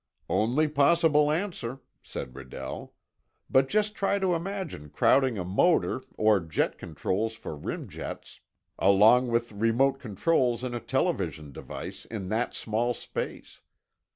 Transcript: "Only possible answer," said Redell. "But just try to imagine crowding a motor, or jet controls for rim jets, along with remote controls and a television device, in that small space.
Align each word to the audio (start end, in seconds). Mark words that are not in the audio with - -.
"Only 0.29 0.67
possible 0.67 1.29
answer," 1.31 1.79
said 2.01 2.33
Redell. 2.33 2.93
"But 3.51 3.69
just 3.69 3.93
try 3.93 4.17
to 4.17 4.33
imagine 4.33 4.89
crowding 4.89 5.37
a 5.37 5.45
motor, 5.45 6.01
or 6.17 6.39
jet 6.39 6.79
controls 6.79 7.35
for 7.35 7.55
rim 7.55 7.87
jets, 7.87 8.39
along 8.79 9.27
with 9.27 9.51
remote 9.51 9.99
controls 9.99 10.63
and 10.63 10.73
a 10.73 10.79
television 10.79 11.51
device, 11.51 12.05
in 12.05 12.29
that 12.29 12.55
small 12.55 12.95
space. 12.95 13.61